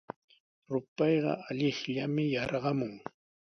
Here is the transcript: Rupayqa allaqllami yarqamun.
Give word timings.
Rupayqa 0.71 1.33
allaqllami 1.49 2.25
yarqamun. 2.33 2.93